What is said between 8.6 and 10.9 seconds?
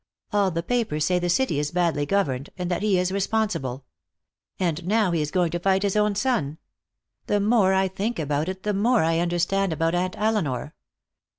the more I understand about Aunt Elinor.